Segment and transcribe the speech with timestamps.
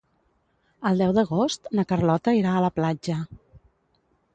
[0.91, 3.23] El deu d'agost na Carlota irà a la platja.